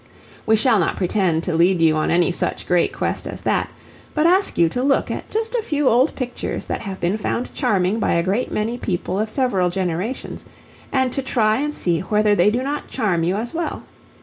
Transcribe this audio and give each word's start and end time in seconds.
We 0.47 0.55
shall 0.55 0.79
not 0.79 0.97
pretend 0.97 1.43
to 1.43 1.53
lead 1.53 1.79
you 1.79 1.95
on 1.95 2.09
any 2.09 2.31
such 2.31 2.67
great 2.67 2.91
quest 2.91 3.27
as 3.27 3.41
that, 3.41 3.69
but 4.15 4.25
ask 4.25 4.57
you 4.57 4.67
to 4.69 4.81
look 4.81 5.11
at 5.11 5.29
just 5.29 5.53
a 5.53 5.61
few 5.61 5.87
old 5.87 6.15
pictures 6.15 6.65
that 6.65 6.81
have 6.81 6.99
been 6.99 7.17
found 7.17 7.53
charming 7.53 7.99
by 7.99 8.13
a 8.13 8.23
great 8.23 8.51
many 8.51 8.79
people 8.79 9.19
of 9.19 9.29
several 9.29 9.69
generations, 9.69 10.43
and 10.91 11.13
to 11.13 11.21
try 11.21 11.57
and 11.59 11.75
see 11.75 11.99
whether 11.99 12.33
they 12.33 12.49
do 12.49 12.63
not 12.63 12.87
charm 12.87 13.21
you 13.23 13.35
as 13.35 13.53
well. 13.53 13.83